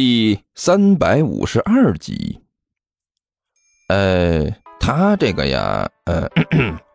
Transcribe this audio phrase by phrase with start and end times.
[0.00, 2.38] 第三百五十二集。
[3.88, 4.46] 呃，
[4.78, 6.24] 他这个呀，呃，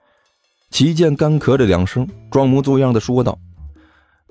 [0.68, 3.38] 齐健干咳了两声，装模作样的说道：“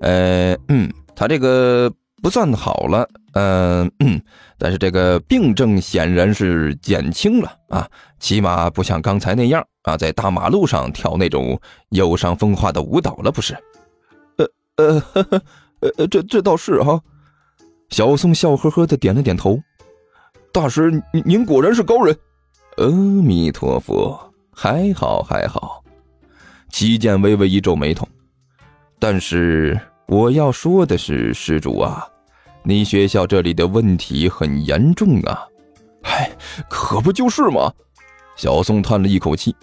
[0.01, 4.21] 呃，嗯，他这个不算好了，嗯嗯，
[4.59, 7.89] 但是这个病症显然是减轻了啊，
[8.19, 11.59] 起码不像刚才那样啊，在大马路上跳那种
[11.89, 13.57] 忧伤风化的舞蹈了，不是？
[14.37, 15.41] 呃呃
[15.97, 17.01] 呃，这这倒是哈。”
[17.89, 19.59] 小宋笑呵呵的点了点头，
[20.53, 22.15] 大师，您您果然是高人。
[22.77, 24.17] 阿弥陀佛，
[24.53, 25.83] 还好还好。
[26.69, 28.07] 齐剑微微一皱眉头，
[28.99, 32.07] 但是我要说的是，施主啊，
[32.63, 35.45] 你学校这里的问题很严重啊。
[36.03, 36.31] 哎，
[36.69, 37.73] 可不就是吗？
[38.35, 39.53] 小宋叹了一口气，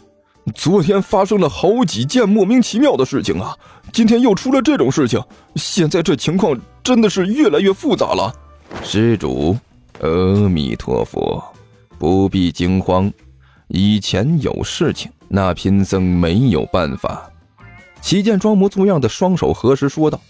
[0.55, 3.56] 昨天发生了好几件莫名其妙的事情啊，
[3.93, 5.23] 今天又出了这种事情，
[5.55, 6.59] 现在这情况。
[6.87, 8.33] 真的是越来越复杂了，
[8.85, 9.59] 施主，
[10.03, 11.43] 阿弥陀佛，
[11.99, 13.12] 不必惊慌。
[13.67, 17.28] 以前有事情，那贫僧没有办法。
[18.01, 20.20] 齐健装模作样的双手合十说道：“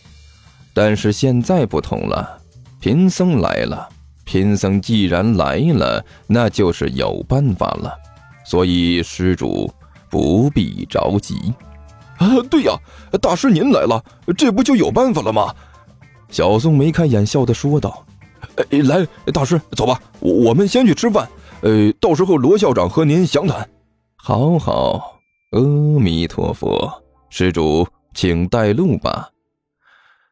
[0.72, 2.40] 但是现在不同了，
[2.80, 3.86] 贫僧来了。
[4.24, 7.92] 贫僧既然来了，那就是有办法了。
[8.46, 9.70] 所以施主
[10.08, 11.52] 不必着急。”
[12.16, 12.72] 啊，对呀，
[13.20, 14.02] 大师您来了，
[14.38, 15.54] 这不就有办法了吗？
[16.28, 18.04] 小宋眉开眼笑的说道
[18.70, 21.28] ：“哎，来，大师，走吧，我们先去吃饭。
[21.62, 23.68] 呃，到时候罗校长和您详谈。”
[24.16, 25.18] 好好，
[25.52, 25.60] 阿
[25.98, 29.30] 弥陀佛，施主请带路吧。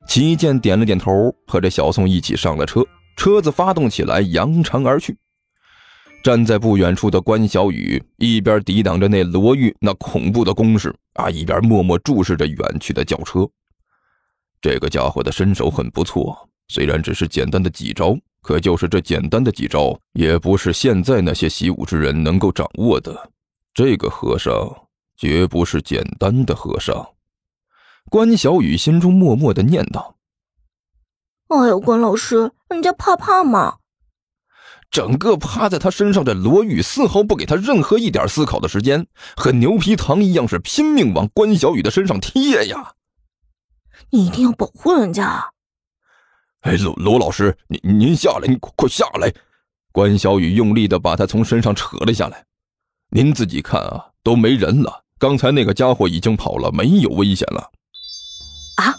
[0.06, 2.84] 齐剑点了点头，和着小宋一起上了车。
[3.16, 5.16] 车子发动起来，扬长而去。
[6.24, 13.48] 站在不远处的关小雨一边抵挡着那罗玉那恐怖的攻势啊，一边默默注视着远去的轿车。
[14.64, 23.30] 这个家伙的身手很不错，虽然只是简单的几招，可就是这简单的几招，也不是现在那些习武之人能够掌握的。
[23.74, 24.54] 这个和尚
[25.18, 27.10] 绝不是简单的和尚。
[28.08, 30.14] 关小雨心中默默的念叨
[31.54, 33.76] ：“哎呦，关老师，人家怕怕吗？”
[34.90, 42.94] 整个趴在他身上的罗玉丝毫不给他任何一点思考的时间，和牛皮糖一样，是拼命往关小雨的身上贴呀。
[44.10, 45.50] 你一定要保护人家！
[46.60, 49.32] 哎，罗罗老师，您您下来，你快快下来！
[49.92, 52.44] 关小雨用力的把他从身上扯了下来。
[53.10, 55.02] 您自己看啊，都没人了。
[55.18, 57.70] 刚才那个家伙已经跑了，没有危险了。
[58.76, 58.96] 啊！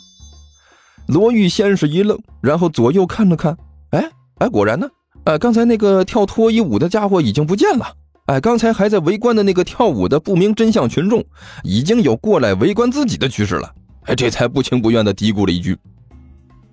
[1.08, 3.58] 罗玉先是一愣，然后左右看了看。
[3.92, 4.88] 哎哎，果然呢！
[5.26, 7.94] 哎，刚才那个跳脱衣舞的家伙已经不见了。
[8.28, 11.24] 哎，刚才还在围观的那个跳舞的不明真相群众，
[11.64, 13.74] 已经有过来围观自己的趋势了。
[14.06, 15.78] 哎，这才不情不愿的嘀咕了一句：“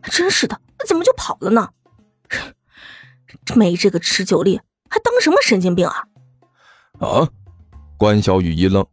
[0.04, 1.68] 真是的，怎么就跑了呢？
[3.54, 4.60] 没这个持久力，
[4.90, 6.04] 还当什么神经病啊？”
[7.00, 7.28] 啊！
[7.96, 8.84] 关小雨一愣：“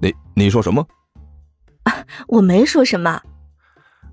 [0.00, 0.86] 你你说什么？”
[1.84, 3.22] 啊， 我没说什么。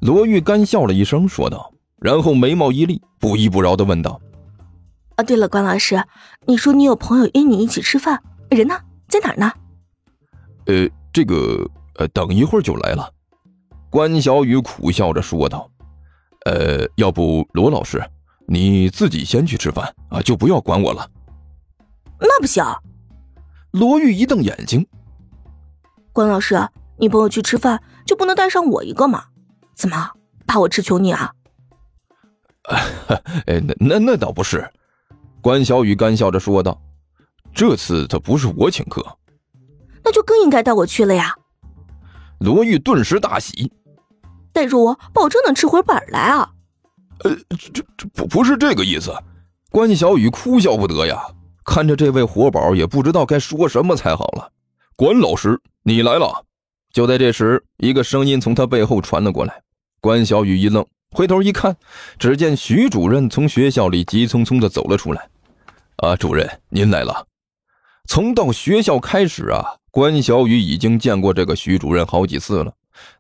[0.02, 4.22] 罗玉干笑了一声，说道，然后眉毛一立，不依不饶的问道
[5.18, 6.02] ：“啊，对了，关老师，
[6.46, 8.80] 你说你有朋友约你一起吃饭，人呢？
[9.10, 9.52] 在哪儿呢？”
[10.68, 13.12] 呃，这个呃，等一会儿就来了。
[13.96, 15.72] 关小雨苦笑着说道
[16.44, 18.04] ：“呃，要不罗老师，
[18.46, 21.10] 你自己先去吃饭啊，就不要管我了。”
[22.20, 22.62] 那不行。
[23.72, 24.86] 罗玉一瞪眼睛
[26.12, 26.60] ：“关老师，
[26.98, 29.28] 你朋友去吃饭就不能带上我一个吗？
[29.74, 30.12] 怎么
[30.46, 31.32] 怕我吃穷你啊
[33.48, 34.70] ？”“哎，那那那倒不是。”
[35.40, 36.82] 关小雨干笑着说道
[37.56, 39.02] ：“这次他不是我请客，
[40.04, 41.34] 那就更应该带我去了呀。”
[42.40, 43.72] 罗玉顿时大喜。
[44.56, 46.50] 带着我，保证能吃回本来啊！
[47.26, 49.14] 呃，这这不不是这个意思。
[49.70, 51.22] 关小雨哭笑不得呀，
[51.66, 54.50] 看着这位活宝，也不知道该说什么才好了。
[54.96, 56.46] 关老师，你来了！
[56.94, 59.62] 就在这时，一个声音从他背后传了过来。
[60.00, 61.76] 关小雨一愣，回头一看，
[62.18, 65.28] 只见徐主任从学校里急匆匆的走了出来。
[65.98, 67.28] 啊，主任，您来了。
[68.08, 72.72] 从到学校开始啊，关小雨已经见过这个徐主任好几次了。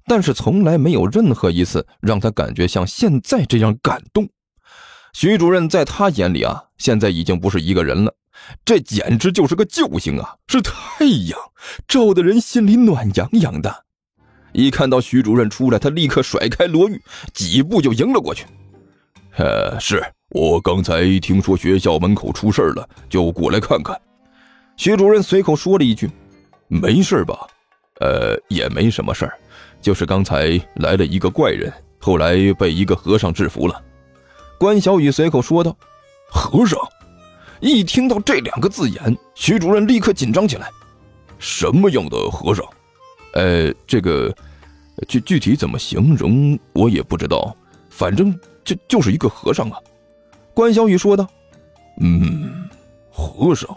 [0.05, 4.27] 但是从来没有任何一次让他感觉像现在这样感动。
[5.13, 8.13] 徐主任在他眼里啊，现在已经不是一个人了，
[8.65, 11.39] 这简直就是个救星啊，是太阳，
[11.87, 13.85] 照的人心里暖洋洋的。
[14.51, 17.01] 一看到徐主任出来，他立刻甩开罗玉，
[17.33, 18.45] 几步就迎了过去。
[19.37, 23.99] 呃，是我刚才听说学校门口出事了，就过来看看。
[24.77, 26.09] 徐主任随口说了一句
[26.67, 27.47] ：“没事吧
[27.99, 29.37] ？”“呃，也没什么事儿。”
[29.81, 33.81] 就是刚才来了一个怪人，后来被一个和尚制服了。
[34.57, 35.75] 关小雨随口说道
[36.31, 36.79] ：“和尚。”
[37.61, 40.69] 一听到这两个字眼，徐主任立刻紧张起来。
[41.39, 42.65] 什么样的和尚？
[43.33, 44.33] 呃，这个
[45.07, 47.55] 具具体怎么形容我也不知道，
[47.89, 49.77] 反正就就是一个和尚啊。
[50.53, 51.27] 关小雨说道
[52.01, 52.69] ：“嗯，
[53.11, 53.69] 和尚，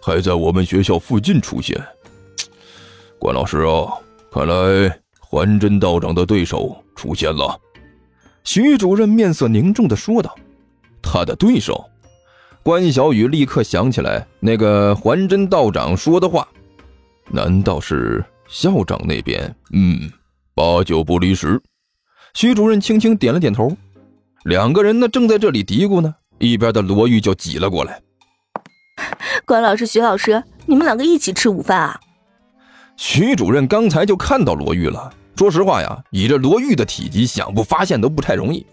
[0.00, 1.80] 还在我们学校附近出现。
[3.18, 3.86] 关老师啊，
[4.30, 7.58] 看来还真道长的对手出现了。”
[8.44, 10.34] 徐主任面色凝重的说道
[11.02, 11.84] ：“他的对手？”
[12.62, 16.46] 关小雨立刻想起来那个还真道长说的话，
[17.30, 19.54] 难道是校长那边？
[19.72, 20.10] 嗯，
[20.54, 21.60] 八九不离十。
[22.34, 23.74] 徐主任轻轻点了点头。
[24.44, 28.00] 两个人呢，正在这里嘀咕呢，一边的罗玉就挤了过来。
[29.46, 32.00] 关老师、徐老师，你们两个一起吃午饭啊？
[32.98, 35.10] 徐主任刚才就看到罗玉了。
[35.36, 38.66] 说实话呀，以这罗玉的体积，想不发现都不太容易。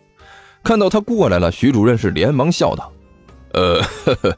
[0.63, 2.91] 看到他过来了，徐主任是连忙笑道
[3.53, 4.37] ：“呃， 呵呵，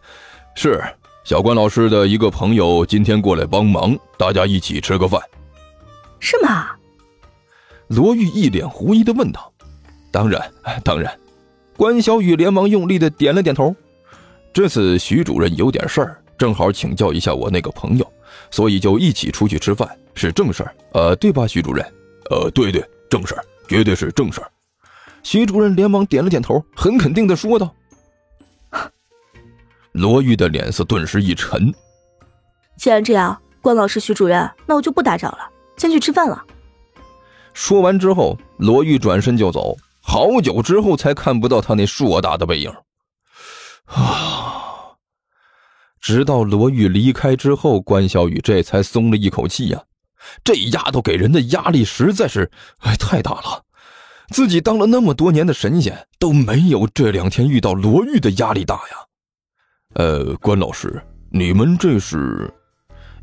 [0.56, 0.84] 是
[1.24, 5.22] 小关老师的一个朋友今天过来帮忙，大家一起吃个饭。”
[6.20, 6.68] 是吗？
[7.88, 9.50] 罗玉一脸狐疑的问道。
[10.12, 10.52] “当然，
[10.84, 11.18] 当然。”
[11.78, 13.74] 关小雨连忙用力的点了点头。
[14.52, 18.12] 这次徐主任有点事儿，正好请教一下我那个朋友，
[18.52, 21.86] 所以就一起出去吃饭，是正事儿，呃，对吧，徐主任？
[22.30, 24.52] 呃，对对，正事儿，绝对是正事儿。
[25.24, 27.74] 徐主任连忙点了点头，很肯定的说道。
[29.94, 31.74] 罗玉的脸色顿时一沉。
[32.78, 35.40] 既然这样，关老师、徐主任，那我就不打扰了，
[35.78, 36.44] 先去吃饭了。
[37.54, 39.76] 说完之后，罗玉转身就走。
[40.02, 42.72] 好久之后才看不到他那硕大的背影，
[43.88, 44.27] 啊！
[46.08, 49.84] 直到罗玉离开之后，关小雨这才松了一口气呀。
[50.42, 52.50] 这丫头给人的压力实在是
[52.80, 53.66] 哎太大了，
[54.30, 59.06] 自己当了那么多年的神仙，都没有这两天遇到罗玉的压力大呀。
[59.96, 62.50] 呃，关老师，你们这是？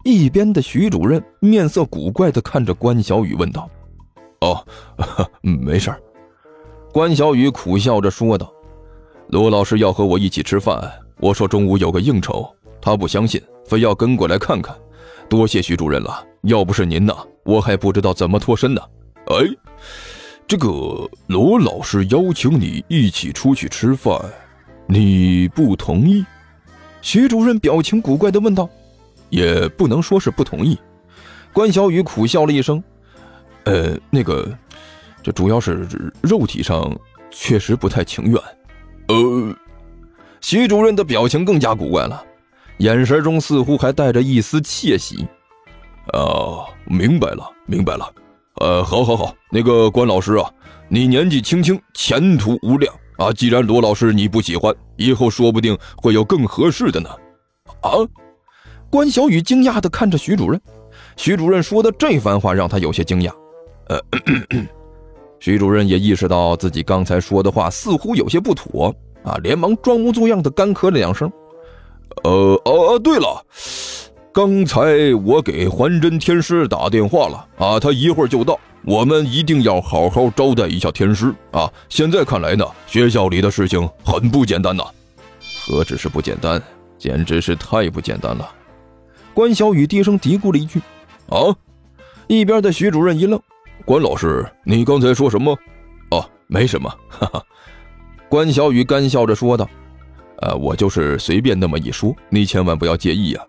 [0.04, 3.66] 一边的徐主任面色古怪的看着关小雨问道
[4.42, 4.62] ：“哦，
[5.40, 5.90] 没事。”
[6.92, 8.52] 关小雨苦笑着说道
[9.28, 12.54] ：“罗老师要和我一起吃饭，我说中午有个应酬，
[12.84, 14.76] 他不相信，非要跟过来看看。
[15.26, 18.82] 多谢徐主任了，要不是您呢，我还不知道怎么脱身呢。”
[19.26, 19.36] 哎，
[20.46, 20.68] 这个
[21.26, 24.20] 罗老师邀请你一起出去吃饭，
[24.86, 26.22] 你不同意？
[27.00, 28.68] 徐主任表情古怪的问道
[29.30, 30.78] ：“也不能说是不同意。”
[31.54, 32.84] 关小雨苦笑了一声
[33.64, 34.46] ：“呃，那个。”
[35.24, 35.88] 这主要是
[36.20, 36.94] 肉体上
[37.30, 38.34] 确实不太情愿，
[39.08, 39.56] 呃，
[40.42, 42.22] 徐主任的表情更加古怪了，
[42.78, 45.26] 眼神中似乎还带着一丝窃喜。
[46.12, 48.12] 啊，明白了，明白了。
[48.60, 50.50] 呃，好，好，好，那个关老师啊，
[50.88, 53.32] 你年纪轻轻，前途无量啊。
[53.32, 57.08] 既然罗老师你不喜欢，以后说不定会有更合适的呢。
[57.80, 57.90] 啊，
[58.90, 60.60] 关小雨惊讶的看着徐主任，
[61.16, 63.32] 徐主任说的这番话让他有些惊讶。
[63.88, 64.00] 呃。
[65.40, 68.94] 徐主任也意识到自己刚才说的话似乎有些不妥
[69.24, 71.30] 啊，连忙装模作样的干咳了两声。
[72.22, 72.30] 呃，
[72.64, 73.44] 哦哦，对了，
[74.32, 81.70] 刚才我给还真天师打电话了啊，他一会儿就到，我们一定要好好招待一下天师啊。
[81.88, 84.84] 现在看来呢，学校里的事情很不简单呐。
[85.66, 86.62] 何止是不简单，
[86.98, 88.50] 简直是太不简单了。
[89.32, 90.80] 关小雨低声嘀咕了一句
[91.28, 91.54] ：“啊！”
[92.28, 93.40] 一边的徐主任一愣。
[93.84, 95.56] 关老师，你刚才说什么？
[96.10, 96.88] 哦，没什么。
[97.08, 97.42] 哈哈。
[98.28, 99.68] 关小雨干笑着说道
[100.42, 103.40] ：“呃，我就是随便那么一说，你千万不要介意呀。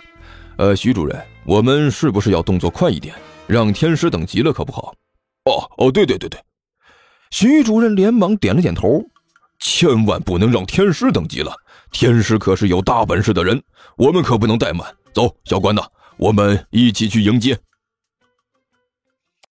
[0.57, 3.13] 呃，徐主任，我们是不是要动作快一点，
[3.47, 4.93] 让天师等急了，可不好？”
[5.45, 6.39] 哦哦，对对对对。
[7.31, 9.03] 徐主任连忙点了点头
[9.59, 11.53] ：“千万不能让天师等急了，
[11.91, 13.61] 天师可是有大本事的人，
[13.97, 14.87] 我们可不能怠慢。
[15.13, 15.83] 走，小关呐，
[16.17, 17.57] 我们一起去迎接。”